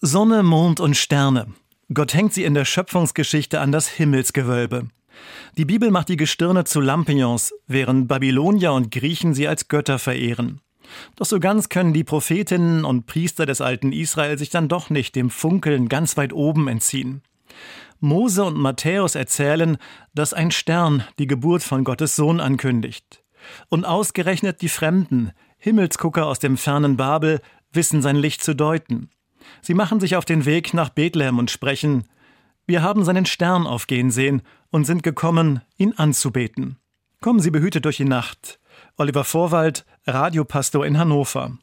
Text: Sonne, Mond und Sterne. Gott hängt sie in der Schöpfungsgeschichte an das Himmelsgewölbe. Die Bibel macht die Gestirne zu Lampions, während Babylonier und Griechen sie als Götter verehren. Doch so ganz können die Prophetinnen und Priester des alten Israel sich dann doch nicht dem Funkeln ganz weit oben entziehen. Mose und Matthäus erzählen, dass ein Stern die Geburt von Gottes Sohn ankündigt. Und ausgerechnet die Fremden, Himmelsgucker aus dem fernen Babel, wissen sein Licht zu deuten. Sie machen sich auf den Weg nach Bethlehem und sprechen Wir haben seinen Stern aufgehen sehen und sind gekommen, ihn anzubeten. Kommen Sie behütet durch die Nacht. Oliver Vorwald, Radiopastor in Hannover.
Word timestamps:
Sonne, 0.00 0.44
Mond 0.44 0.78
und 0.78 0.96
Sterne. 0.96 1.48
Gott 1.92 2.14
hängt 2.14 2.32
sie 2.32 2.44
in 2.44 2.54
der 2.54 2.64
Schöpfungsgeschichte 2.64 3.58
an 3.58 3.72
das 3.72 3.88
Himmelsgewölbe. 3.88 4.86
Die 5.56 5.64
Bibel 5.64 5.90
macht 5.90 6.08
die 6.08 6.16
Gestirne 6.16 6.62
zu 6.62 6.80
Lampions, 6.80 7.52
während 7.66 8.06
Babylonier 8.06 8.74
und 8.74 8.92
Griechen 8.92 9.34
sie 9.34 9.48
als 9.48 9.66
Götter 9.66 9.98
verehren. 9.98 10.60
Doch 11.16 11.26
so 11.26 11.40
ganz 11.40 11.68
können 11.68 11.94
die 11.94 12.04
Prophetinnen 12.04 12.84
und 12.84 13.06
Priester 13.06 13.44
des 13.44 13.60
alten 13.60 13.90
Israel 13.90 14.38
sich 14.38 14.50
dann 14.50 14.68
doch 14.68 14.88
nicht 14.88 15.16
dem 15.16 15.30
Funkeln 15.30 15.88
ganz 15.88 16.16
weit 16.16 16.32
oben 16.32 16.68
entziehen. 16.68 17.22
Mose 17.98 18.44
und 18.44 18.56
Matthäus 18.56 19.16
erzählen, 19.16 19.78
dass 20.14 20.32
ein 20.32 20.52
Stern 20.52 21.02
die 21.18 21.26
Geburt 21.26 21.64
von 21.64 21.82
Gottes 21.82 22.14
Sohn 22.14 22.38
ankündigt. 22.38 23.24
Und 23.68 23.84
ausgerechnet 23.84 24.62
die 24.62 24.68
Fremden, 24.68 25.32
Himmelsgucker 25.56 26.26
aus 26.26 26.38
dem 26.38 26.56
fernen 26.56 26.96
Babel, 26.96 27.40
wissen 27.72 28.00
sein 28.00 28.14
Licht 28.14 28.44
zu 28.44 28.54
deuten. 28.54 29.10
Sie 29.60 29.74
machen 29.74 30.00
sich 30.00 30.16
auf 30.16 30.24
den 30.24 30.44
Weg 30.44 30.74
nach 30.74 30.88
Bethlehem 30.88 31.38
und 31.38 31.50
sprechen 31.50 32.04
Wir 32.66 32.82
haben 32.82 33.04
seinen 33.04 33.26
Stern 33.26 33.66
aufgehen 33.66 34.10
sehen 34.10 34.42
und 34.70 34.84
sind 34.84 35.02
gekommen, 35.02 35.62
ihn 35.76 35.94
anzubeten. 35.96 36.78
Kommen 37.20 37.40
Sie 37.40 37.50
behütet 37.50 37.84
durch 37.84 37.96
die 37.96 38.04
Nacht. 38.04 38.60
Oliver 38.96 39.24
Vorwald, 39.24 39.84
Radiopastor 40.06 40.86
in 40.86 40.98
Hannover. 40.98 41.58